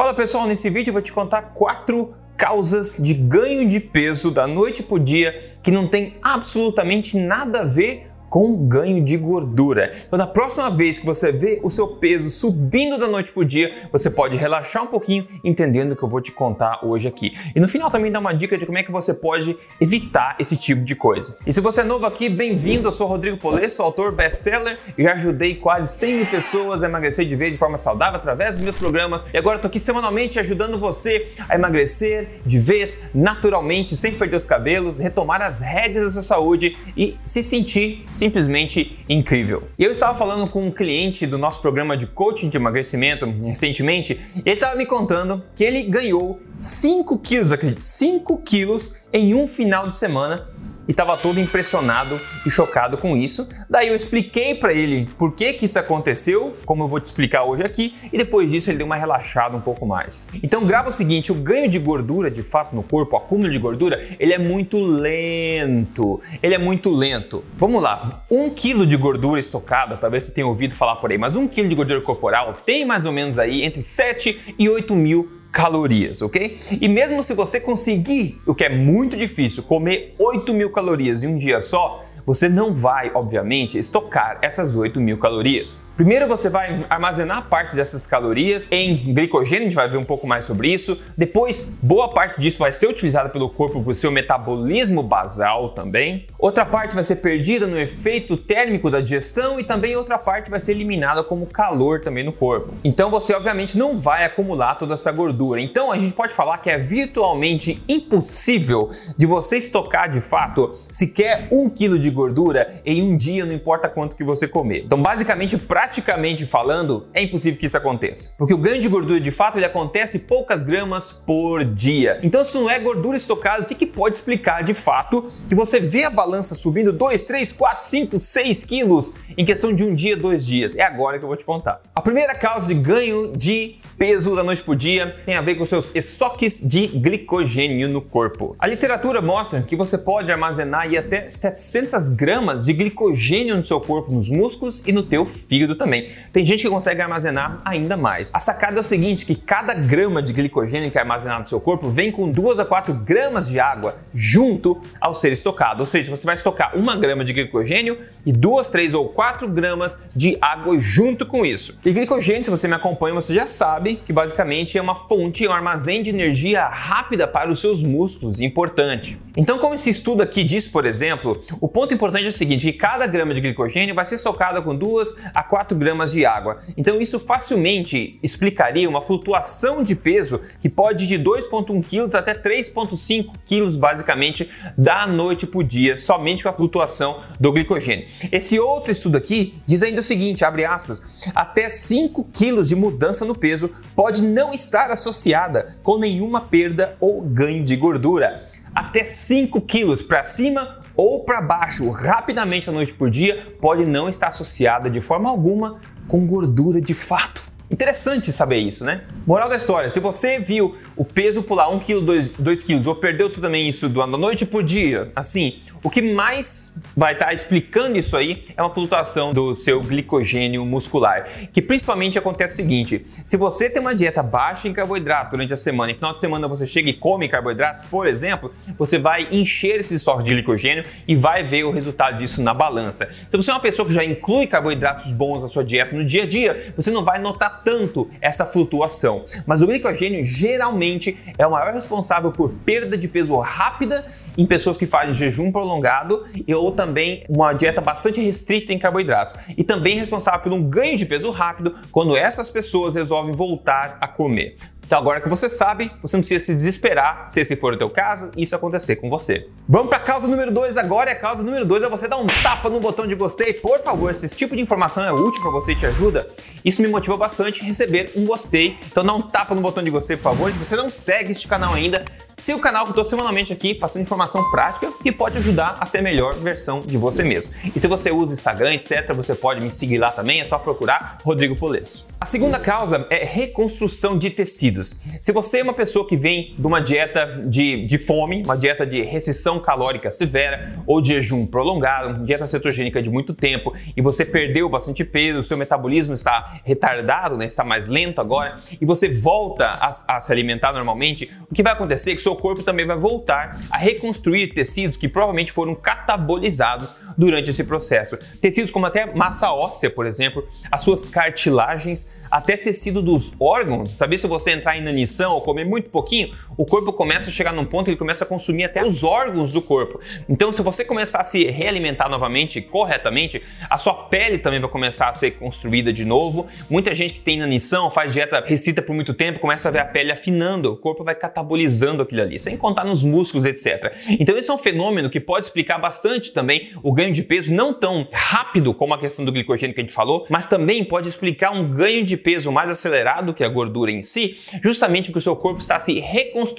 Fala 0.00 0.14
pessoal, 0.14 0.46
nesse 0.46 0.70
vídeo 0.70 0.88
eu 0.88 0.94
vou 0.94 1.02
te 1.02 1.12
contar 1.12 1.52
quatro 1.52 2.14
causas 2.34 2.96
de 2.96 3.12
ganho 3.12 3.68
de 3.68 3.78
peso 3.78 4.30
da 4.30 4.46
noite 4.46 4.82
pro 4.82 4.98
dia 4.98 5.58
que 5.62 5.70
não 5.70 5.86
tem 5.86 6.16
absolutamente 6.22 7.18
nada 7.18 7.60
a 7.60 7.64
ver 7.66 8.09
com 8.30 8.54
ganho 8.68 9.04
de 9.04 9.16
gordura. 9.16 9.90
Então, 10.06 10.16
na 10.16 10.26
próxima 10.26 10.70
vez 10.70 11.00
que 11.00 11.04
você 11.04 11.32
vê 11.32 11.60
o 11.64 11.70
seu 11.70 11.88
peso 11.88 12.30
subindo 12.30 12.96
da 12.96 13.08
noite 13.08 13.32
para 13.32 13.40
o 13.40 13.44
dia, 13.44 13.88
você 13.90 14.08
pode 14.08 14.36
relaxar 14.36 14.84
um 14.84 14.86
pouquinho 14.86 15.26
entendendo 15.42 15.92
o 15.92 15.96
que 15.96 16.02
eu 16.04 16.08
vou 16.08 16.20
te 16.20 16.30
contar 16.30 16.80
hoje 16.84 17.08
aqui. 17.08 17.32
E 17.54 17.58
no 17.58 17.66
final 17.66 17.90
também 17.90 18.12
dá 18.12 18.20
uma 18.20 18.32
dica 18.32 18.56
de 18.56 18.64
como 18.64 18.78
é 18.78 18.84
que 18.84 18.92
você 18.92 19.12
pode 19.12 19.56
evitar 19.80 20.36
esse 20.38 20.56
tipo 20.56 20.84
de 20.84 20.94
coisa. 20.94 21.38
E 21.44 21.52
se 21.52 21.60
você 21.60 21.80
é 21.80 21.84
novo 21.84 22.06
aqui, 22.06 22.28
bem-vindo. 22.28 22.86
Eu 22.86 22.92
sou 22.92 23.08
Rodrigo 23.08 23.36
Polê, 23.36 23.68
sou 23.68 23.84
autor 23.84 24.12
best-seller 24.12 24.78
e 24.96 25.02
já 25.02 25.14
ajudei 25.14 25.56
quase 25.56 25.92
100 25.98 26.14
mil 26.14 26.26
pessoas 26.26 26.84
a 26.84 26.86
emagrecer 26.86 27.26
de 27.26 27.34
vez 27.34 27.52
de 27.52 27.58
forma 27.58 27.76
saudável 27.76 28.16
através 28.16 28.54
dos 28.54 28.60
meus 28.62 28.76
programas. 28.76 29.26
E 29.34 29.38
agora 29.38 29.58
tô 29.58 29.66
aqui 29.66 29.80
semanalmente 29.80 30.38
ajudando 30.38 30.78
você 30.78 31.26
a 31.48 31.56
emagrecer 31.56 32.40
de 32.46 32.60
vez 32.60 33.10
naturalmente, 33.12 33.96
sem 33.96 34.12
perder 34.12 34.36
os 34.36 34.46
cabelos, 34.46 34.98
retomar 34.98 35.42
as 35.42 35.58
rédeas 35.60 36.04
da 36.04 36.10
sua 36.12 36.22
saúde 36.22 36.76
e 36.96 37.16
se 37.24 37.42
sentir 37.42 38.04
simplesmente 38.20 38.98
incrível. 39.08 39.62
E 39.78 39.84
eu 39.84 39.90
estava 39.90 40.16
falando 40.16 40.46
com 40.46 40.66
um 40.66 40.70
cliente 40.70 41.26
do 41.26 41.38
nosso 41.38 41.62
programa 41.62 41.96
de 41.96 42.06
coaching 42.06 42.50
de 42.50 42.58
emagrecimento 42.58 43.24
recentemente, 43.42 44.12
e 44.36 44.42
ele 44.44 44.56
estava 44.56 44.76
me 44.76 44.84
contando 44.84 45.42
que 45.56 45.64
ele 45.64 45.84
ganhou 45.84 46.38
5 46.54 47.18
quilos, 47.20 47.50
acredite, 47.50 47.82
5 47.82 48.42
quilos 48.42 48.96
em 49.10 49.34
um 49.34 49.46
final 49.46 49.88
de 49.88 49.96
semana 49.96 50.46
e 50.86 50.90
estava 50.90 51.16
todo 51.16 51.38
impressionado 51.38 52.20
e 52.46 52.50
chocado 52.50 52.96
com 52.96 53.16
isso. 53.16 53.48
Daí 53.68 53.88
eu 53.88 53.94
expliquei 53.94 54.54
para 54.54 54.72
ele 54.72 55.08
por 55.18 55.32
que 55.32 55.52
que 55.52 55.64
isso 55.64 55.78
aconteceu, 55.78 56.56
como 56.64 56.82
eu 56.82 56.88
vou 56.88 57.00
te 57.00 57.06
explicar 57.06 57.44
hoje 57.44 57.62
aqui, 57.62 57.94
e 58.12 58.18
depois 58.18 58.50
disso 58.50 58.70
ele 58.70 58.78
deu 58.78 58.86
uma 58.86 58.96
relaxada 58.96 59.56
um 59.56 59.60
pouco 59.60 59.86
mais. 59.86 60.28
Então 60.42 60.64
grava 60.64 60.88
o 60.88 60.92
seguinte, 60.92 61.32
o 61.32 61.34
ganho 61.34 61.68
de 61.68 61.78
gordura 61.78 62.30
de 62.30 62.42
fato 62.42 62.74
no 62.74 62.82
corpo, 62.82 63.16
o 63.16 63.18
acúmulo 63.18 63.50
de 63.50 63.58
gordura, 63.58 64.00
ele 64.18 64.32
é 64.32 64.38
muito 64.38 64.78
lento. 64.78 66.20
Ele 66.42 66.54
é 66.54 66.58
muito 66.58 66.90
lento. 66.90 67.44
Vamos 67.56 67.82
lá, 67.82 68.24
um 68.30 68.50
quilo 68.50 68.86
de 68.86 68.96
gordura 68.96 69.40
estocada, 69.40 69.96
talvez 69.96 70.24
você 70.24 70.32
tenha 70.32 70.46
ouvido 70.46 70.74
falar 70.74 70.96
por 70.96 71.10
aí, 71.10 71.18
mas 71.18 71.36
um 71.36 71.46
quilo 71.46 71.68
de 71.68 71.74
gordura 71.74 72.00
corporal 72.00 72.54
tem 72.64 72.84
mais 72.84 73.06
ou 73.06 73.12
menos 73.12 73.38
aí 73.38 73.62
entre 73.62 73.82
7 73.82 74.54
e 74.58 74.68
8 74.68 74.94
mil 74.94 75.39
calorias, 75.52 76.22
ok? 76.22 76.56
E 76.80 76.88
mesmo 76.88 77.22
se 77.22 77.34
você 77.34 77.60
conseguir, 77.60 78.40
o 78.46 78.54
que 78.54 78.64
é 78.64 78.68
muito 78.68 79.16
difícil, 79.16 79.62
comer 79.62 80.14
8 80.18 80.54
mil 80.54 80.70
calorias 80.70 81.22
em 81.22 81.28
um 81.28 81.36
dia 81.36 81.60
só, 81.60 82.02
você 82.26 82.48
não 82.48 82.74
vai, 82.74 83.10
obviamente, 83.14 83.78
estocar 83.78 84.38
essas 84.42 84.74
8 84.74 85.00
mil 85.00 85.18
calorias. 85.18 85.86
Primeiro 85.96 86.26
você 86.26 86.48
vai 86.48 86.86
armazenar 86.88 87.48
parte 87.48 87.74
dessas 87.74 88.06
calorias 88.06 88.68
em 88.70 89.14
glicogênio, 89.14 89.62
a 89.62 89.64
gente 89.64 89.74
vai 89.74 89.88
ver 89.88 89.96
um 89.96 90.04
pouco 90.04 90.26
mais 90.26 90.44
sobre 90.44 90.72
isso. 90.72 90.98
Depois, 91.16 91.68
boa 91.82 92.08
parte 92.08 92.40
disso 92.40 92.58
vai 92.58 92.72
ser 92.72 92.88
utilizada 92.88 93.28
pelo 93.28 93.48
corpo 93.48 93.82
para 93.82 93.90
o 93.90 93.94
seu 93.94 94.10
metabolismo 94.10 95.02
basal 95.02 95.70
também. 95.70 96.26
Outra 96.38 96.64
parte 96.64 96.94
vai 96.94 97.04
ser 97.04 97.16
perdida 97.16 97.66
no 97.66 97.78
efeito 97.78 98.36
térmico 98.36 98.90
da 98.90 99.00
digestão 99.00 99.58
e 99.58 99.64
também 99.64 99.96
outra 99.96 100.18
parte 100.18 100.50
vai 100.50 100.60
ser 100.60 100.72
eliminada 100.72 101.22
como 101.22 101.46
calor 101.46 102.00
também 102.00 102.24
no 102.24 102.32
corpo. 102.32 102.74
Então 102.82 103.10
você, 103.10 103.34
obviamente, 103.34 103.76
não 103.76 103.96
vai 103.96 104.24
acumular 104.24 104.74
toda 104.74 104.94
essa 104.94 105.12
gordura. 105.12 105.60
Então 105.60 105.90
a 105.92 105.98
gente 105.98 106.14
pode 106.14 106.32
falar 106.32 106.58
que 106.58 106.70
é 106.70 106.78
virtualmente 106.78 107.82
impossível 107.88 108.90
de 109.16 109.26
você 109.26 109.56
estocar 109.56 110.10
de 110.10 110.20
fato 110.20 110.74
sequer 110.90 111.48
um 111.50 111.68
quilo 111.68 111.98
de 111.98 112.09
gordura 112.10 112.80
em 112.84 113.02
um 113.02 113.16
dia, 113.16 113.44
não 113.44 113.52
importa 113.52 113.88
quanto 113.88 114.16
que 114.16 114.24
você 114.24 114.46
comer. 114.46 114.84
Então, 114.84 115.00
basicamente, 115.00 115.56
praticamente 115.56 116.46
falando, 116.46 117.06
é 117.14 117.22
impossível 117.22 117.58
que 117.58 117.66
isso 117.66 117.76
aconteça. 117.76 118.34
Porque 118.38 118.54
o 118.54 118.58
ganho 118.58 118.80
de 118.80 118.88
gordura, 118.88 119.20
de 119.20 119.30
fato, 119.30 119.58
ele 119.58 119.66
acontece 119.66 120.20
poucas 120.20 120.62
gramas 120.62 121.10
por 121.12 121.64
dia. 121.64 122.18
Então, 122.22 122.44
se 122.44 122.56
não 122.56 122.68
é 122.68 122.78
gordura 122.78 123.16
estocada, 123.16 123.62
o 123.62 123.66
que, 123.66 123.74
que 123.74 123.86
pode 123.86 124.16
explicar 124.16 124.62
de 124.62 124.74
fato 124.74 125.28
que 125.48 125.54
você 125.54 125.80
vê 125.80 126.04
a 126.04 126.10
balança 126.10 126.54
subindo 126.54 126.92
2, 126.92 127.24
3, 127.24 127.52
4, 127.52 127.84
5, 127.84 128.18
6 128.18 128.64
quilos 128.64 129.14
em 129.36 129.44
questão 129.44 129.74
de 129.74 129.84
um 129.84 129.94
dia, 129.94 130.16
dois 130.16 130.46
dias? 130.46 130.76
É 130.76 130.82
agora 130.82 131.18
que 131.18 131.24
eu 131.24 131.28
vou 131.28 131.36
te 131.36 131.44
contar. 131.44 131.80
A 131.94 132.00
primeira 132.00 132.34
causa 132.34 132.68
de 132.68 132.74
ganho 132.74 133.32
de 133.36 133.79
peso 134.00 134.34
da 134.34 134.42
noite 134.42 134.62
por 134.62 134.74
dia 134.74 135.14
tem 135.26 135.34
a 135.34 135.42
ver 135.42 135.56
com 135.56 135.64
seus 135.66 135.94
estoques 135.94 136.66
de 136.66 136.86
glicogênio 136.86 137.86
no 137.86 138.00
corpo. 138.00 138.56
A 138.58 138.66
literatura 138.66 139.20
mostra 139.20 139.60
que 139.60 139.76
você 139.76 139.98
pode 139.98 140.32
armazenar 140.32 140.86
até 140.98 141.28
700 141.28 142.08
gramas 142.08 142.64
de 142.64 142.72
glicogênio 142.72 143.58
no 143.58 143.62
seu 143.62 143.78
corpo, 143.78 144.10
nos 144.10 144.30
músculos 144.30 144.82
e 144.86 144.92
no 144.92 145.02
teu 145.02 145.26
fígado 145.26 145.74
também. 145.74 146.08
Tem 146.32 146.46
gente 146.46 146.62
que 146.62 146.70
consegue 146.70 147.02
armazenar 147.02 147.60
ainda 147.62 147.94
mais. 147.94 148.30
A 148.34 148.38
sacada 148.38 148.78
é 148.78 148.80
o 148.80 148.82
seguinte, 148.82 149.26
que 149.26 149.34
cada 149.34 149.74
grama 149.74 150.22
de 150.22 150.32
glicogênio 150.32 150.90
que 150.90 150.96
é 150.96 151.02
armazenado 151.02 151.40
no 151.40 151.46
seu 151.46 151.60
corpo 151.60 151.90
vem 151.90 152.10
com 152.10 152.32
2 152.32 152.58
a 152.58 152.64
4 152.64 152.94
gramas 152.94 153.50
de 153.50 153.60
água 153.60 153.96
junto 154.14 154.80
ao 154.98 155.12
ser 155.12 155.30
estocado. 155.30 155.80
Ou 155.80 155.86
seja, 155.86 156.10
você 156.10 156.24
vai 156.24 156.36
estocar 156.36 156.74
uma 156.74 156.96
grama 156.96 157.22
de 157.22 157.34
glicogênio 157.34 157.98
e 158.24 158.32
duas, 158.32 158.66
três 158.66 158.94
ou 158.94 159.10
quatro 159.10 159.46
gramas 159.46 160.04
de 160.16 160.38
água 160.40 160.80
junto 160.80 161.26
com 161.26 161.44
isso. 161.44 161.78
E 161.84 161.92
glicogênio, 161.92 162.44
se 162.44 162.50
você 162.50 162.66
me 162.66 162.74
acompanha, 162.74 163.14
você 163.14 163.34
já 163.34 163.46
sabe 163.46 163.89
que 163.96 164.12
basicamente 164.12 164.76
é 164.78 164.82
uma 164.82 164.94
fonte, 164.94 165.46
um 165.46 165.52
armazém 165.52 166.02
de 166.02 166.10
energia 166.10 166.66
rápida 166.68 167.26
para 167.26 167.50
os 167.50 167.60
seus 167.60 167.82
músculos, 167.82 168.40
importante. 168.40 169.20
Então, 169.36 169.58
como 169.58 169.74
esse 169.74 169.90
estudo 169.90 170.22
aqui 170.22 170.42
diz, 170.42 170.66
por 170.66 170.84
exemplo, 170.84 171.40
o 171.60 171.68
ponto 171.68 171.94
importante 171.94 172.26
é 172.26 172.28
o 172.28 172.32
seguinte, 172.32 172.70
que 172.70 172.78
cada 172.78 173.06
grama 173.06 173.32
de 173.32 173.40
glicogênio 173.40 173.94
vai 173.94 174.04
ser 174.04 174.16
estocada 174.16 174.60
com 174.60 174.74
2 174.74 175.14
a 175.34 175.42
4 175.42 175.76
gramas 175.78 176.12
de 176.12 176.26
água. 176.26 176.58
Então, 176.76 177.00
isso 177.00 177.20
facilmente 177.20 178.18
explicaria 178.22 178.88
uma 178.88 179.00
flutuação 179.00 179.82
de 179.82 179.94
peso 179.94 180.40
que 180.60 180.68
pode 180.68 181.06
de 181.06 181.18
2,1 181.18 181.82
kg 181.82 182.16
até 182.16 182.34
3,5 182.34 183.32
kg, 183.46 183.76
basicamente, 183.78 184.50
da 184.76 185.06
noite 185.06 185.46
para 185.46 185.60
o 185.60 185.62
dia, 185.62 185.96
somente 185.96 186.42
com 186.42 186.48
a 186.48 186.52
flutuação 186.52 187.18
do 187.38 187.52
glicogênio. 187.52 188.06
Esse 188.32 188.58
outro 188.58 188.90
estudo 188.90 189.16
aqui 189.16 189.54
diz 189.66 189.82
ainda 189.82 190.00
o 190.00 190.04
seguinte, 190.04 190.44
abre 190.44 190.64
aspas, 190.64 191.30
até 191.34 191.68
5 191.68 192.24
kg 192.32 192.62
de 192.62 192.74
mudança 192.74 193.24
no 193.24 193.34
peso 193.34 193.70
pode 193.94 194.22
não 194.22 194.52
estar 194.52 194.90
associada 194.90 195.76
com 195.82 195.98
nenhuma 195.98 196.40
perda 196.40 196.96
ou 197.00 197.22
ganho 197.22 197.64
de 197.64 197.76
gordura. 197.76 198.42
Até 198.74 199.04
5 199.04 199.60
quilos 199.62 200.02
para 200.02 200.24
cima 200.24 200.80
ou 200.96 201.24
para 201.24 201.40
baixo 201.40 201.88
rapidamente 201.90 202.68
à 202.68 202.72
noite 202.72 202.92
por 202.92 203.10
dia 203.10 203.54
pode 203.60 203.84
não 203.84 204.08
estar 204.08 204.28
associada 204.28 204.90
de 204.90 205.00
forma 205.00 205.30
alguma 205.30 205.80
com 206.06 206.26
gordura 206.26 206.80
de 206.80 206.94
fato. 206.94 207.50
Interessante 207.70 208.32
saber 208.32 208.58
isso, 208.58 208.84
né? 208.84 209.02
Moral 209.24 209.48
da 209.48 209.56
história: 209.56 209.88
se 209.88 210.00
você 210.00 210.40
viu 210.40 210.74
o 210.96 211.04
peso 211.04 211.42
pular 211.42 211.68
1 211.68 211.78
kg, 211.78 212.30
2 212.36 212.64
kg, 212.64 212.88
ou 212.88 212.96
perdeu 212.96 213.32
também 213.32 213.68
isso 213.68 213.88
da 213.88 214.06
noite 214.08 214.44
por 214.44 214.64
dia, 214.64 215.12
assim, 215.14 215.60
o 215.82 215.88
que 215.88 216.02
mais 216.02 216.78
vai 216.94 217.14
estar 217.14 217.26
tá 217.26 217.32
explicando 217.32 217.96
isso 217.96 218.14
aí 218.16 218.44
é 218.54 218.62
uma 218.62 218.68
flutuação 218.68 219.32
do 219.32 219.56
seu 219.56 219.82
glicogênio 219.82 220.64
muscular, 220.66 221.26
que 221.52 221.62
principalmente 221.62 222.18
acontece 222.18 222.54
o 222.54 222.56
seguinte: 222.56 223.02
se 223.24 223.36
você 223.36 223.70
tem 223.70 223.80
uma 223.80 223.94
dieta 223.94 224.22
baixa 224.22 224.68
em 224.68 224.72
carboidrato 224.74 225.30
durante 225.30 225.54
a 225.54 225.56
semana, 225.56 225.92
e 225.92 225.94
final 225.94 226.12
de 226.12 226.20
semana 226.20 226.46
você 226.46 226.66
chega 226.66 226.90
e 226.90 226.92
come 226.92 227.28
carboidratos, 227.28 227.84
por 227.84 228.06
exemplo, 228.06 228.50
você 228.76 228.98
vai 228.98 229.28
encher 229.32 229.80
esse 229.80 229.94
estoque 229.94 230.24
de 230.24 230.30
glicogênio 230.30 230.84
e 231.08 231.16
vai 231.16 231.42
ver 231.42 231.64
o 231.64 231.70
resultado 231.70 232.18
disso 232.18 232.42
na 232.42 232.52
balança. 232.52 233.08
Se 233.10 233.34
você 233.34 233.50
é 233.50 233.54
uma 233.54 233.60
pessoa 233.60 233.88
que 233.88 233.94
já 233.94 234.04
inclui 234.04 234.46
carboidratos 234.46 235.10
bons 235.12 235.42
na 235.42 235.48
sua 235.48 235.64
dieta 235.64 235.96
no 235.96 236.04
dia 236.04 236.24
a 236.24 236.26
dia, 236.26 236.74
você 236.76 236.90
não 236.90 237.04
vai 237.04 237.18
notar 237.18 237.62
tanto 237.64 238.10
essa 238.20 238.44
flutuação. 238.44 239.24
Mas 239.46 239.62
o 239.62 239.66
glicogênio 239.66 240.24
geralmente 240.26 241.16
é 241.38 241.46
o 241.46 241.50
maior 241.50 241.72
responsável 241.72 242.30
por 242.30 242.50
perda 242.50 242.98
de 242.98 243.08
peso 243.08 243.38
rápida 243.38 244.04
em 244.36 244.44
pessoas 244.44 244.76
que 244.76 244.84
fazem 244.84 245.14
jejum 245.14 245.50
prolongado 245.50 245.69
prolongado 245.70 246.24
ou 246.48 246.72
também 246.72 247.24
uma 247.28 247.52
dieta 247.52 247.80
bastante 247.80 248.20
restrita 248.20 248.72
em 248.72 248.78
carboidratos. 248.78 249.54
E 249.56 249.62
também 249.62 249.96
responsável 249.96 250.40
por 250.40 250.52
um 250.52 250.62
ganho 250.62 250.96
de 250.96 251.06
peso 251.06 251.30
rápido 251.30 251.74
quando 251.92 252.16
essas 252.16 252.50
pessoas 252.50 252.94
resolvem 252.94 253.32
voltar 253.32 253.96
a 254.00 254.08
comer. 254.08 254.56
Então 254.90 254.98
agora 254.98 255.20
que 255.20 255.28
você 255.28 255.48
sabe, 255.48 255.88
você 256.02 256.16
não 256.16 256.20
precisa 256.20 256.44
se 256.44 256.52
desesperar 256.52 257.28
se 257.28 257.40
esse 257.40 257.54
for 257.54 257.74
o 257.74 257.78
teu 257.78 257.88
caso 257.88 258.28
e 258.36 258.42
isso 258.42 258.56
acontecer 258.56 258.96
com 258.96 259.08
você. 259.08 259.48
Vamos 259.68 259.88
para 259.88 259.98
a 259.98 260.00
causa 260.00 260.26
número 260.26 260.50
2 260.50 260.76
agora. 260.76 261.10
E 261.10 261.12
a 261.12 261.16
causa 261.16 261.44
número 261.44 261.64
2 261.64 261.84
é 261.84 261.88
você 261.88 262.08
dar 262.08 262.16
um 262.16 262.26
tapa 262.26 262.68
no 262.68 262.80
botão 262.80 263.06
de 263.06 263.14
gostei. 263.14 263.52
Por 263.52 263.78
favor, 263.78 264.12
se 264.12 264.26
esse 264.26 264.34
tipo 264.34 264.56
de 264.56 264.60
informação 264.60 265.04
é 265.04 265.12
útil 265.12 265.40
para 265.42 265.52
você 265.52 265.72
e 265.72 265.76
te 265.76 265.86
ajuda, 265.86 266.28
isso 266.64 266.82
me 266.82 266.88
motivou 266.88 267.16
bastante 267.16 267.62
receber 267.62 268.10
um 268.16 268.24
gostei. 268.24 268.78
Então 268.90 269.04
dá 269.04 269.14
um 269.14 269.22
tapa 269.22 269.54
no 269.54 269.60
botão 269.60 269.84
de 269.84 269.90
gostei, 269.90 270.16
por 270.16 270.24
favor. 270.24 270.52
Se 270.52 270.58
você 270.58 270.74
não 270.74 270.90
segue 270.90 271.30
este 271.30 271.46
canal 271.46 271.72
ainda, 271.72 272.04
Siga 272.40 272.56
o 272.56 272.60
canal 272.60 272.84
que 272.84 272.88
eu 272.88 272.92
estou 272.92 273.04
semanalmente 273.04 273.52
aqui 273.52 273.74
passando 273.74 274.00
informação 274.00 274.50
prática 274.50 274.90
que 275.02 275.12
pode 275.12 275.36
ajudar 275.36 275.76
a 275.78 275.84
ser 275.84 275.98
a 275.98 276.02
melhor 276.02 276.36
versão 276.36 276.80
de 276.80 276.96
você 276.96 277.22
mesmo. 277.22 277.52
E 277.76 277.78
se 277.78 277.86
você 277.86 278.10
usa 278.10 278.32
Instagram, 278.32 278.72
etc., 278.72 279.12
você 279.14 279.34
pode 279.34 279.60
me 279.60 279.70
seguir 279.70 279.98
lá 279.98 280.10
também, 280.10 280.40
é 280.40 280.44
só 280.46 280.58
procurar 280.58 281.18
Rodrigo 281.22 281.54
Polesso. 281.54 282.08
A 282.18 282.24
segunda 282.24 282.58
causa 282.58 283.06
é 283.10 283.24
reconstrução 283.24 284.16
de 284.16 284.30
tecidos. 284.30 284.88
Se 285.20 285.32
você 285.32 285.60
é 285.60 285.62
uma 285.62 285.72
pessoa 285.74 286.06
que 286.06 286.16
vem 286.16 286.54
de 286.56 286.66
uma 286.66 286.80
dieta 286.80 287.44
de, 287.46 287.84
de 287.84 287.98
fome, 287.98 288.42
uma 288.42 288.56
dieta 288.56 288.86
de 288.86 289.02
restrição 289.02 289.60
calórica 289.60 290.10
severa 290.10 290.82
ou 290.86 291.00
de 291.00 291.14
jejum 291.14 291.46
prolongado, 291.46 292.24
dieta 292.24 292.46
cetogênica 292.46 293.02
de 293.02 293.10
muito 293.10 293.34
tempo 293.34 293.72
e 293.94 294.00
você 294.00 294.24
perdeu 294.24 294.68
bastante 294.68 295.04
peso, 295.04 295.42
seu 295.42 295.58
metabolismo 295.58 296.14
está 296.14 296.60
retardado, 296.64 297.36
né, 297.36 297.44
está 297.44 297.64
mais 297.64 297.86
lento 297.86 298.20
agora 298.20 298.56
e 298.80 298.86
você 298.86 299.08
volta 299.08 299.66
a, 299.66 299.88
a 299.88 300.20
se 300.20 300.32
alimentar 300.32 300.72
normalmente, 300.72 301.30
o 301.50 301.54
que 301.54 301.62
vai 301.62 301.72
acontecer 301.72 302.12
é 302.12 302.16
que 302.16 302.22
seu 302.30 302.36
corpo 302.36 302.62
também 302.62 302.86
vai 302.86 302.96
voltar 302.96 303.60
a 303.70 303.78
reconstruir 303.78 304.54
tecidos 304.54 304.96
que 304.96 305.08
provavelmente 305.08 305.50
foram 305.50 305.74
catabolizados 305.74 306.94
durante 307.18 307.50
esse 307.50 307.64
processo. 307.64 308.16
Tecidos 308.40 308.70
como 308.70 308.86
até 308.86 309.12
massa 309.14 309.52
óssea, 309.52 309.90
por 309.90 310.06
exemplo, 310.06 310.46
as 310.70 310.82
suas 310.82 311.06
cartilagens, 311.06 312.20
até 312.30 312.56
tecido 312.56 313.02
dos 313.02 313.34
órgãos. 313.40 313.90
Sabia 313.96 314.16
se 314.16 314.26
você 314.26 314.52
entrar 314.52 314.76
em 314.76 314.80
inanição 314.80 315.32
ou 315.32 315.40
comer 315.40 315.64
muito 315.64 315.90
pouquinho, 315.90 316.32
o 316.60 316.66
corpo 316.66 316.92
começa 316.92 317.30
a 317.30 317.32
chegar 317.32 317.54
num 317.54 317.64
ponto 317.64 317.86
que 317.86 317.92
ele 317.92 317.96
começa 317.96 318.22
a 318.22 318.26
consumir 318.26 318.64
até 318.64 318.84
os 318.84 319.02
órgãos 319.02 319.50
do 319.50 319.62
corpo. 319.62 319.98
Então, 320.28 320.52
se 320.52 320.60
você 320.60 320.84
começar 320.84 321.22
a 321.22 321.24
se 321.24 321.44
realimentar 321.44 322.10
novamente, 322.10 322.60
corretamente, 322.60 323.42
a 323.70 323.78
sua 323.78 323.94
pele 323.94 324.36
também 324.36 324.60
vai 324.60 324.68
começar 324.68 325.08
a 325.08 325.14
ser 325.14 325.30
construída 325.30 325.90
de 325.90 326.04
novo. 326.04 326.46
Muita 326.68 326.94
gente 326.94 327.14
que 327.14 327.20
tem 327.20 327.36
inanição, 327.36 327.90
faz 327.90 328.12
dieta 328.12 328.44
restrita 328.46 328.82
por 328.82 328.94
muito 328.94 329.14
tempo, 329.14 329.38
começa 329.38 329.68
a 329.68 329.70
ver 329.70 329.78
a 329.78 329.86
pele 329.86 330.12
afinando, 330.12 330.74
o 330.74 330.76
corpo 330.76 331.02
vai 331.02 331.14
catabolizando 331.14 332.02
aquilo 332.02 332.20
ali, 332.20 332.38
sem 332.38 332.58
contar 332.58 332.84
nos 332.84 333.02
músculos, 333.02 333.46
etc. 333.46 333.90
Então, 334.20 334.36
esse 334.36 334.50
é 334.50 334.52
um 334.52 334.58
fenômeno 334.58 335.08
que 335.08 335.18
pode 335.18 335.46
explicar 335.46 335.78
bastante 335.78 336.30
também 336.30 336.72
o 336.82 336.92
ganho 336.92 337.14
de 337.14 337.22
peso, 337.22 337.54
não 337.54 337.72
tão 337.72 338.06
rápido 338.12 338.74
como 338.74 338.92
a 338.92 338.98
questão 338.98 339.24
do 339.24 339.32
glicogênio 339.32 339.74
que 339.74 339.80
a 339.80 339.84
gente 339.84 339.94
falou, 339.94 340.26
mas 340.28 340.46
também 340.46 340.84
pode 340.84 341.08
explicar 341.08 341.52
um 341.52 341.70
ganho 341.70 342.04
de 342.04 342.18
peso 342.18 342.52
mais 342.52 342.68
acelerado 342.68 343.32
que 343.32 343.42
a 343.42 343.48
gordura 343.48 343.90
em 343.90 344.02
si, 344.02 344.38
justamente 344.62 345.06
porque 345.06 345.20
o 345.20 345.22
seu 345.22 345.34
corpo 345.34 345.62
está 345.62 345.80
se 345.80 345.98
reconstruindo 345.98 346.49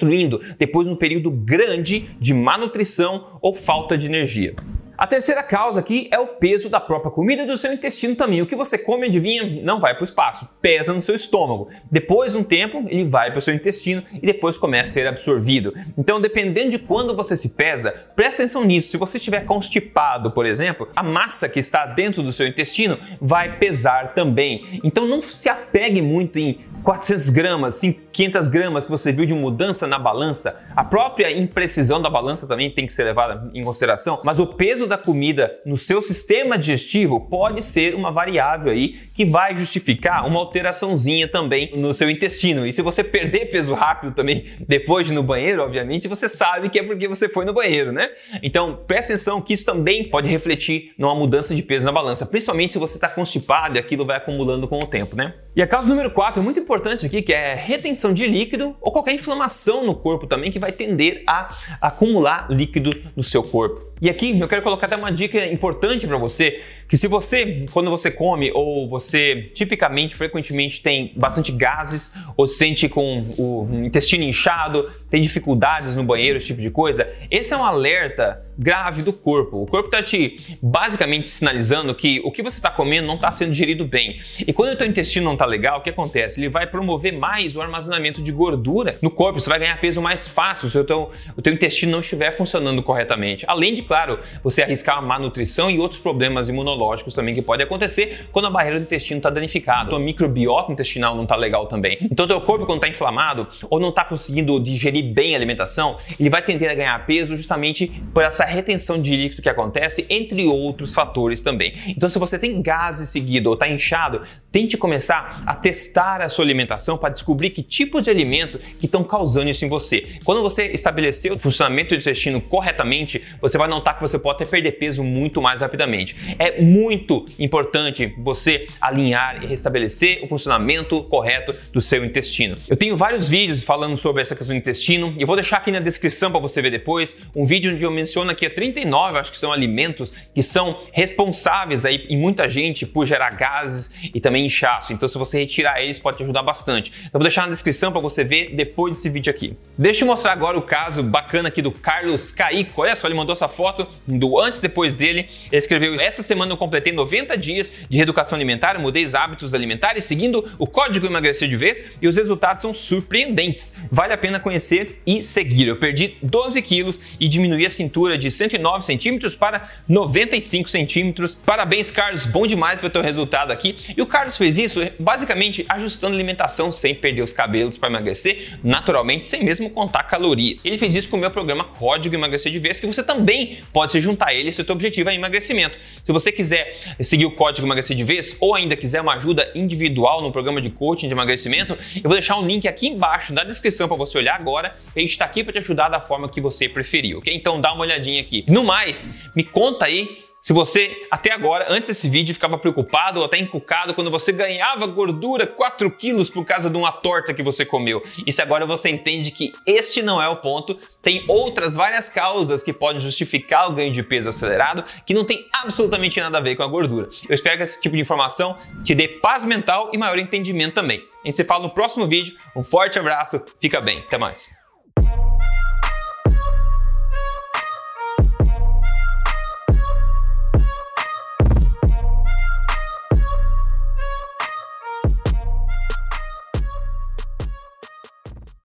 depois 0.58 0.86
de 0.86 0.92
um 0.92 0.96
período 0.96 1.30
grande 1.30 2.10
de 2.20 2.34
má 2.34 2.58
nutrição 2.58 3.38
ou 3.40 3.54
falta 3.54 3.96
de 3.96 4.06
energia. 4.06 4.54
A 5.02 5.06
terceira 5.08 5.42
causa 5.42 5.80
aqui 5.80 6.06
é 6.12 6.18
o 6.20 6.28
peso 6.28 6.68
da 6.68 6.78
própria 6.78 7.10
comida 7.10 7.42
e 7.42 7.44
do 7.44 7.58
seu 7.58 7.72
intestino 7.72 8.14
também. 8.14 8.40
O 8.40 8.46
que 8.46 8.54
você 8.54 8.78
come, 8.78 9.08
adivinha, 9.08 9.60
não 9.64 9.80
vai 9.80 9.94
para 9.94 10.02
o 10.02 10.04
espaço, 10.04 10.48
pesa 10.60 10.92
no 10.92 11.02
seu 11.02 11.16
estômago. 11.16 11.68
Depois 11.90 12.30
de 12.30 12.38
um 12.38 12.44
tempo, 12.44 12.84
ele 12.86 13.02
vai 13.02 13.30
para 13.32 13.40
o 13.40 13.42
seu 13.42 13.52
intestino 13.52 14.00
e 14.14 14.26
depois 14.26 14.56
começa 14.56 14.90
a 14.90 14.92
ser 14.92 15.08
absorvido. 15.08 15.74
Então, 15.98 16.20
dependendo 16.20 16.70
de 16.70 16.78
quando 16.78 17.16
você 17.16 17.36
se 17.36 17.48
pesa, 17.48 17.90
presta 18.14 18.42
atenção 18.42 18.64
nisso. 18.64 18.90
Se 18.90 18.96
você 18.96 19.18
estiver 19.18 19.44
constipado, 19.44 20.30
por 20.30 20.46
exemplo, 20.46 20.86
a 20.94 21.02
massa 21.02 21.48
que 21.48 21.58
está 21.58 21.84
dentro 21.84 22.22
do 22.22 22.32
seu 22.32 22.46
intestino 22.46 22.96
vai 23.20 23.58
pesar 23.58 24.14
também. 24.14 24.62
Então, 24.84 25.04
não 25.04 25.20
se 25.20 25.48
apegue 25.48 26.00
muito 26.00 26.38
em 26.38 26.58
400 26.84 27.30
gramas, 27.30 27.82
500 28.12 28.48
gramas 28.48 28.84
que 28.84 28.90
você 28.90 29.12
viu 29.12 29.26
de 29.26 29.34
mudança 29.34 29.86
na 29.86 29.98
balança. 29.98 30.60
A 30.76 30.84
própria 30.84 31.30
imprecisão 31.30 32.00
da 32.00 32.10
balança 32.10 32.46
também 32.46 32.70
tem 32.70 32.86
que 32.86 32.92
ser 32.92 33.04
levada 33.04 33.50
em 33.54 33.62
consideração, 33.62 34.20
mas 34.24 34.38
o 34.38 34.46
peso 34.46 34.86
da 34.86 34.98
comida 34.98 35.52
no 35.64 35.76
seu 35.76 36.02
sistema 36.02 36.58
digestivo 36.58 37.20
pode 37.20 37.62
ser 37.62 37.94
uma 37.94 38.10
variável 38.10 38.72
aí 38.72 39.00
que 39.14 39.24
vai 39.24 39.56
justificar 39.56 40.26
uma 40.26 40.38
alteraçãozinha 40.38 41.28
também 41.28 41.70
no 41.76 41.92
seu 41.94 42.10
intestino. 42.10 42.66
E 42.66 42.72
se 42.72 42.82
você 42.82 43.02
perder 43.02 43.46
peso 43.46 43.74
rápido 43.74 44.14
também 44.14 44.46
depois 44.66 45.06
de 45.06 45.12
ir 45.12 45.14
no 45.14 45.22
banheiro, 45.22 45.62
obviamente, 45.62 46.08
você 46.08 46.28
sabe 46.28 46.68
que 46.68 46.78
é 46.78 46.82
porque 46.82 47.08
você 47.08 47.28
foi 47.28 47.44
no 47.44 47.52
banheiro, 47.52 47.92
né? 47.92 48.10
Então, 48.42 48.80
presta 48.86 49.12
atenção 49.12 49.40
que 49.40 49.52
isso 49.52 49.64
também 49.64 50.04
pode 50.04 50.28
refletir 50.28 50.92
numa 50.98 51.14
mudança 51.14 51.54
de 51.54 51.62
peso 51.62 51.84
na 51.84 51.92
balança, 51.92 52.26
principalmente 52.26 52.72
se 52.72 52.78
você 52.78 52.94
está 52.94 53.08
constipado 53.08 53.76
e 53.76 53.78
aquilo 53.78 54.04
vai 54.04 54.16
acumulando 54.16 54.66
com 54.66 54.78
o 54.78 54.86
tempo, 54.86 55.16
né? 55.16 55.34
E 55.54 55.60
a 55.60 55.66
causa 55.66 55.88
número 55.88 56.10
4 56.10 56.40
é 56.40 56.42
muito 56.42 56.58
importante 56.58 57.04
aqui, 57.04 57.20
que 57.20 57.32
é 57.32 57.54
retenção 57.54 58.01
de 58.10 58.26
líquido 58.26 58.74
ou 58.80 58.90
qualquer 58.90 59.12
inflamação 59.12 59.84
no 59.84 59.94
corpo 59.94 60.26
também 60.26 60.50
que 60.50 60.58
vai 60.58 60.72
tender 60.72 61.22
a 61.26 61.54
acumular 61.78 62.50
líquido 62.50 62.90
no 63.14 63.22
seu 63.22 63.42
corpo. 63.42 63.91
E 64.02 64.10
aqui 64.10 64.36
eu 64.36 64.48
quero 64.48 64.62
colocar 64.62 64.86
até 64.86 64.96
uma 64.96 65.12
dica 65.12 65.46
importante 65.46 66.08
para 66.08 66.18
você, 66.18 66.60
que 66.88 66.96
se 66.96 67.06
você, 67.06 67.66
quando 67.70 67.88
você 67.88 68.10
come 68.10 68.50
ou 68.52 68.88
você 68.88 69.48
tipicamente, 69.54 70.16
frequentemente 70.16 70.82
tem 70.82 71.12
bastante 71.14 71.52
gases 71.52 72.12
ou 72.36 72.48
se 72.48 72.56
sente 72.58 72.88
com 72.88 73.24
o 73.38 73.68
intestino 73.84 74.24
inchado, 74.24 74.90
tem 75.08 75.22
dificuldades 75.22 75.94
no 75.94 76.02
banheiro, 76.02 76.36
esse 76.36 76.48
tipo 76.48 76.60
de 76.60 76.68
coisa, 76.68 77.08
esse 77.30 77.54
é 77.54 77.56
um 77.56 77.62
alerta 77.64 78.44
grave 78.58 79.02
do 79.02 79.12
corpo. 79.12 79.62
O 79.62 79.66
corpo 79.66 79.86
está 79.86 80.02
te 80.02 80.56
basicamente 80.60 81.28
sinalizando 81.28 81.94
que 81.94 82.20
o 82.24 82.30
que 82.30 82.42
você 82.42 82.58
está 82.58 82.70
comendo 82.70 83.06
não 83.06 83.14
está 83.14 83.30
sendo 83.30 83.52
digerido 83.52 83.84
bem. 83.84 84.20
E 84.46 84.52
quando 84.52 84.72
o 84.72 84.76
teu 84.76 84.86
intestino 84.86 85.24
não 85.24 85.34
está 85.34 85.46
legal, 85.46 85.78
o 85.78 85.82
que 85.82 85.90
acontece? 85.90 86.40
Ele 86.40 86.48
vai 86.48 86.66
promover 86.66 87.12
mais 87.12 87.54
o 87.56 87.62
armazenamento 87.62 88.22
de 88.22 88.32
gordura 88.32 88.98
no 89.00 89.10
corpo. 89.10 89.40
Você 89.40 89.48
vai 89.48 89.58
ganhar 89.58 89.80
peso 89.80 90.02
mais 90.02 90.26
fácil 90.26 90.68
se 90.68 90.76
o 90.76 90.84
teu, 90.84 91.10
o 91.36 91.42
teu 91.42 91.52
intestino 91.52 91.92
não 91.92 92.00
estiver 92.00 92.36
funcionando 92.36 92.82
corretamente. 92.82 93.44
Além 93.48 93.74
de 93.74 93.82
claro, 93.92 94.20
você 94.42 94.62
arriscar 94.62 94.96
a 94.96 95.02
má 95.02 95.18
nutrição 95.18 95.70
e 95.70 95.78
outros 95.78 96.00
problemas 96.00 96.48
imunológicos 96.48 97.12
também 97.12 97.34
que 97.34 97.42
podem 97.42 97.66
acontecer 97.66 98.26
quando 98.32 98.46
a 98.46 98.50
barreira 98.50 98.78
do 98.78 98.84
intestino 98.84 99.18
está 99.18 99.28
danificada. 99.28 99.94
A 99.94 99.98
microbiota 99.98 100.72
intestinal 100.72 101.14
não 101.14 101.24
está 101.24 101.36
legal 101.36 101.66
também. 101.66 101.98
Então, 102.00 102.26
teu 102.26 102.40
corpo, 102.40 102.64
quando 102.64 102.78
está 102.78 102.88
inflamado 102.88 103.46
ou 103.68 103.78
não 103.78 103.90
está 103.90 104.02
conseguindo 104.02 104.58
digerir 104.62 105.12
bem 105.12 105.34
a 105.34 105.36
alimentação, 105.36 105.98
ele 106.18 106.30
vai 106.30 106.40
tender 106.40 106.70
a 106.70 106.74
ganhar 106.74 107.04
peso 107.04 107.36
justamente 107.36 107.88
por 108.14 108.24
essa 108.24 108.46
retenção 108.46 108.98
de 108.98 109.14
líquido 109.14 109.42
que 109.42 109.48
acontece, 109.50 110.06
entre 110.08 110.46
outros 110.46 110.94
fatores 110.94 111.42
também. 111.42 111.74
Então, 111.88 112.08
se 112.08 112.18
você 112.18 112.38
tem 112.38 112.62
gases 112.62 113.10
seguido 113.10 113.50
ou 113.50 113.54
está 113.54 113.68
inchado, 113.68 114.22
tente 114.50 114.78
começar 114.78 115.42
a 115.46 115.54
testar 115.54 116.22
a 116.22 116.30
sua 116.30 116.46
alimentação 116.46 116.96
para 116.96 117.10
descobrir 117.12 117.50
que 117.50 117.62
tipo 117.62 118.00
de 118.00 118.08
alimento 118.08 118.58
que 118.80 118.86
estão 118.86 119.04
causando 119.04 119.50
isso 119.50 119.66
em 119.66 119.68
você. 119.68 120.16
Quando 120.24 120.40
você 120.40 120.68
estabelecer 120.68 121.30
o 121.30 121.38
funcionamento 121.38 121.90
do 121.94 122.00
intestino 122.00 122.40
corretamente, 122.40 123.22
você 123.38 123.58
vai 123.58 123.68
notar 123.72 123.94
que 123.94 124.00
você 124.00 124.18
pode 124.18 124.36
até 124.36 124.50
perder 124.50 124.72
peso 124.72 125.02
muito 125.02 125.40
mais 125.40 125.60
rapidamente. 125.60 126.16
É 126.38 126.60
muito 126.60 127.24
importante 127.38 128.14
você 128.18 128.66
alinhar 128.80 129.42
e 129.42 129.46
restabelecer 129.46 130.20
o 130.22 130.28
funcionamento 130.28 131.02
correto 131.04 131.54
do 131.72 131.80
seu 131.80 132.04
intestino. 132.04 132.56
Eu 132.68 132.76
tenho 132.76 132.96
vários 132.96 133.28
vídeos 133.28 133.64
falando 133.64 133.96
sobre 133.96 134.22
essa 134.22 134.36
questão 134.36 134.54
do 134.54 134.58
intestino 134.58 135.14
e 135.16 135.24
vou 135.24 135.36
deixar 135.36 135.58
aqui 135.58 135.70
na 135.70 135.80
descrição 135.80 136.30
para 136.30 136.40
você 136.40 136.60
ver 136.60 136.70
depois 136.70 137.18
um 137.34 137.44
vídeo 137.44 137.72
onde 137.72 137.82
eu 137.82 137.90
menciono 137.90 138.30
aqui 138.30 138.48
39, 138.48 139.18
acho 139.18 139.32
que 139.32 139.38
são 139.38 139.52
alimentos 139.52 140.12
que 140.34 140.42
são 140.42 140.80
responsáveis 140.92 141.84
aí 141.84 142.06
em 142.08 142.18
muita 142.18 142.48
gente 142.48 142.84
por 142.84 143.06
gerar 143.06 143.30
gases 143.30 143.94
e 144.14 144.20
também 144.20 144.46
inchaço. 144.46 144.92
Então 144.92 145.08
se 145.08 145.16
você 145.16 145.38
retirar 145.38 145.80
eles 145.80 145.98
pode 145.98 146.18
te 146.18 146.22
ajudar 146.22 146.42
bastante. 146.42 146.92
Eu 147.04 147.12
vou 147.14 147.22
deixar 147.22 147.42
na 147.42 147.50
descrição 147.50 147.90
para 147.90 148.00
você 148.00 148.24
ver 148.24 148.54
depois 148.54 148.94
desse 148.94 149.08
vídeo 149.08 149.30
aqui. 149.30 149.56
Deixa 149.78 150.04
eu 150.04 150.08
mostrar 150.08 150.32
agora 150.32 150.58
o 150.58 150.62
caso 150.62 151.02
bacana 151.02 151.48
aqui 151.48 151.62
do 151.62 151.72
Carlos 151.72 152.30
Caico. 152.30 152.82
Olha 152.82 152.94
só, 152.96 153.06
ele 153.06 153.14
mandou 153.14 153.32
essa 153.32 153.48
foto 153.48 153.61
do 154.06 154.38
antes 154.38 154.58
e 154.58 154.62
depois 154.62 154.96
dele. 154.96 155.28
Ele 155.50 155.58
escreveu: 155.58 156.00
Essa 156.00 156.22
semana 156.22 156.52
eu 156.52 156.56
completei 156.56 156.92
90 156.92 157.36
dias 157.36 157.72
de 157.88 157.96
reeducação 157.96 158.36
alimentar, 158.36 158.78
mudei 158.78 159.04
os 159.04 159.14
hábitos 159.14 159.54
alimentares 159.54 160.04
seguindo 160.04 160.48
o 160.58 160.66
código 160.66 161.06
emagrecer 161.06 161.48
de 161.48 161.56
vez 161.56 161.82
e 162.00 162.08
os 162.08 162.16
resultados 162.16 162.62
são 162.62 162.74
surpreendentes. 162.74 163.74
Vale 163.90 164.12
a 164.12 164.18
pena 164.18 164.40
conhecer 164.40 165.00
e 165.06 165.22
seguir. 165.22 165.68
Eu 165.68 165.76
perdi 165.76 166.16
12 166.22 166.60
quilos 166.62 166.98
e 167.18 167.28
diminuí 167.28 167.64
a 167.66 167.70
cintura 167.70 168.16
de 168.18 168.30
109 168.30 168.84
centímetros 168.84 169.34
para 169.34 169.70
95 169.88 170.68
centímetros. 170.68 171.34
Parabéns, 171.34 171.90
Carlos, 171.90 172.24
bom 172.24 172.46
demais 172.46 172.82
o 172.82 172.90
teu 172.90 173.02
resultado 173.02 173.52
aqui. 173.52 173.76
E 173.96 174.02
o 174.02 174.06
Carlos 174.06 174.36
fez 174.36 174.58
isso 174.58 174.80
basicamente 174.98 175.64
ajustando 175.68 176.14
a 176.14 176.16
alimentação 176.16 176.72
sem 176.72 176.94
perder 176.94 177.22
os 177.22 177.32
cabelos 177.32 177.78
para 177.78 177.88
emagrecer, 177.88 178.58
naturalmente, 178.62 179.26
sem 179.26 179.44
mesmo 179.44 179.70
contar 179.70 180.04
calorias. 180.04 180.64
Ele 180.64 180.78
fez 180.78 180.94
isso 180.94 181.08
com 181.08 181.16
o 181.16 181.20
meu 181.20 181.30
programa 181.30 181.64
Código 181.64 182.14
Emagrecer 182.14 182.50
de 182.52 182.58
Vez, 182.58 182.80
que 182.80 182.86
você 182.86 183.02
também 183.02 183.51
pode 183.72 183.92
se 183.92 184.00
juntar 184.00 184.28
a 184.28 184.34
ele 184.34 184.50
se 184.50 184.60
o 184.60 184.64
teu 184.64 184.74
objetivo 184.74 185.08
é 185.10 185.14
emagrecimento. 185.14 185.78
Se 186.02 186.12
você 186.12 186.32
quiser 186.32 186.96
seguir 187.00 187.26
o 187.26 187.30
Código 187.30 187.66
Emagrecer 187.66 187.96
de 187.96 188.02
Vez 188.02 188.36
ou 188.40 188.54
ainda 188.54 188.74
quiser 188.74 189.00
uma 189.00 189.14
ajuda 189.14 189.50
individual 189.54 190.20
no 190.20 190.32
programa 190.32 190.60
de 190.60 190.70
coaching 190.70 191.06
de 191.06 191.14
emagrecimento, 191.14 191.78
eu 191.96 192.02
vou 192.02 192.14
deixar 192.14 192.38
um 192.38 192.46
link 192.46 192.66
aqui 192.66 192.88
embaixo 192.88 193.32
na 193.32 193.44
descrição 193.44 193.86
para 193.86 193.96
você 193.96 194.18
olhar 194.18 194.34
agora. 194.34 194.74
A 194.94 194.98
gente 194.98 195.10
está 195.10 195.24
aqui 195.24 195.44
para 195.44 195.52
te 195.52 195.58
ajudar 195.60 195.88
da 195.88 196.00
forma 196.00 196.28
que 196.28 196.40
você 196.40 196.68
preferir, 196.68 197.16
ok? 197.16 197.32
Então 197.32 197.60
dá 197.60 197.72
uma 197.72 197.82
olhadinha 197.82 198.20
aqui 198.20 198.32
aqui. 198.32 198.44
No 198.48 198.64
mais, 198.64 199.14
me 199.36 199.44
conta 199.44 199.84
aí 199.84 200.24
se 200.42 200.52
você, 200.52 201.06
até 201.08 201.32
agora, 201.32 201.66
antes 201.68 201.86
desse 201.86 202.08
vídeo, 202.08 202.34
ficava 202.34 202.58
preocupado 202.58 203.20
ou 203.20 203.24
até 203.24 203.38
encucado 203.38 203.94
quando 203.94 204.10
você 204.10 204.32
ganhava 204.32 204.88
gordura 204.88 205.46
4 205.46 205.88
quilos 205.92 206.28
por 206.28 206.44
causa 206.44 206.68
de 206.68 206.76
uma 206.76 206.90
torta 206.90 207.32
que 207.32 207.44
você 207.44 207.64
comeu. 207.64 208.02
E 208.26 208.32
se 208.32 208.42
agora 208.42 208.66
você 208.66 208.90
entende 208.90 209.30
que 209.30 209.52
este 209.64 210.02
não 210.02 210.20
é 210.20 210.28
o 210.28 210.34
ponto, 210.34 210.76
tem 211.00 211.24
outras 211.28 211.76
várias 211.76 212.08
causas 212.08 212.60
que 212.60 212.72
podem 212.72 213.00
justificar 213.00 213.70
o 213.70 213.72
ganho 213.72 213.92
de 213.92 214.02
peso 214.02 214.28
acelerado 214.28 214.84
que 215.06 215.14
não 215.14 215.24
tem 215.24 215.46
absolutamente 215.52 216.18
nada 216.18 216.38
a 216.38 216.40
ver 216.40 216.56
com 216.56 216.64
a 216.64 216.68
gordura. 216.68 217.08
Eu 217.28 217.34
espero 217.36 217.56
que 217.58 217.62
esse 217.62 217.80
tipo 217.80 217.94
de 217.94 218.02
informação 218.02 218.58
te 218.82 218.96
dê 218.96 219.06
paz 219.06 219.44
mental 219.44 219.90
e 219.92 219.98
maior 219.98 220.18
entendimento 220.18 220.74
também. 220.74 220.98
A 221.22 221.28
gente 221.28 221.36
se 221.36 221.44
fala 221.44 221.62
no 221.62 221.70
próximo 221.70 222.04
vídeo. 222.04 222.36
Um 222.56 222.64
forte 222.64 222.98
abraço, 222.98 223.40
fica 223.60 223.80
bem, 223.80 224.00
até 224.00 224.18
mais. 224.18 224.61